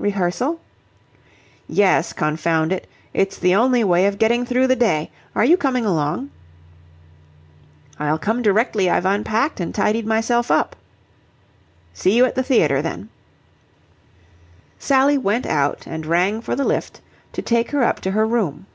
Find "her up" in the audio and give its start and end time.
17.70-18.00